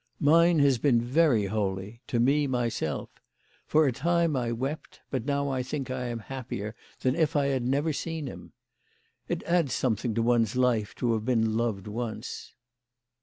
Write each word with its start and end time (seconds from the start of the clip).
"Mine 0.33 0.57
has 0.57 0.79
been 0.79 0.99
very 0.99 1.45
holy, 1.45 2.01
to 2.07 2.19
me, 2.19 2.47
myself. 2.47 3.11
For 3.67 3.85
a 3.85 3.91
time 3.93 4.35
I 4.35 4.51
wept; 4.51 4.99
but 5.11 5.25
now 5.27 5.49
I 5.49 5.61
think 5.61 5.91
I 5.91 6.07
am 6.07 6.17
happier 6.21 6.75
than 7.01 7.13
if 7.13 7.35
I 7.35 7.49
had 7.53 7.67
never 7.67 7.93
seen 7.93 8.25
him. 8.25 8.53
It 9.27 9.43
adds 9.43 9.75
something 9.75 10.15
to 10.15 10.23
one's 10.23 10.55
life 10.55 10.95
to 10.95 11.13
have 11.13 11.23
been 11.23 11.55
loved 11.55 11.85
once." 11.85 12.55